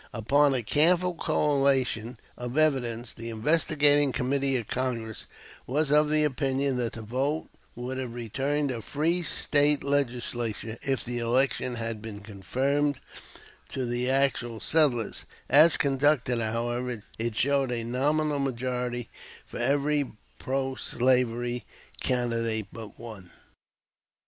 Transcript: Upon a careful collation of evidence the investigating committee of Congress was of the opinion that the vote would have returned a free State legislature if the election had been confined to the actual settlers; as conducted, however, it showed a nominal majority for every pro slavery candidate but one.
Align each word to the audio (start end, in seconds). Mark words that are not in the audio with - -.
Upon 0.13 0.55
a 0.55 0.63
careful 0.63 1.13
collation 1.13 2.17
of 2.35 2.57
evidence 2.57 3.13
the 3.13 3.29
investigating 3.29 4.11
committee 4.11 4.55
of 4.57 4.67
Congress 4.67 5.27
was 5.67 5.91
of 5.91 6.09
the 6.09 6.23
opinion 6.23 6.77
that 6.77 6.93
the 6.93 7.03
vote 7.03 7.49
would 7.75 7.99
have 7.99 8.15
returned 8.15 8.71
a 8.71 8.81
free 8.81 9.21
State 9.21 9.83
legislature 9.83 10.79
if 10.81 11.05
the 11.05 11.19
election 11.19 11.75
had 11.75 12.01
been 12.01 12.21
confined 12.21 12.99
to 13.69 13.85
the 13.85 14.09
actual 14.09 14.59
settlers; 14.59 15.25
as 15.47 15.77
conducted, 15.77 16.39
however, 16.39 17.03
it 17.19 17.35
showed 17.35 17.69
a 17.71 17.83
nominal 17.83 18.39
majority 18.39 19.07
for 19.45 19.59
every 19.59 20.13
pro 20.39 20.73
slavery 20.73 21.63
candidate 21.99 22.65
but 22.71 22.97
one. 22.99 23.29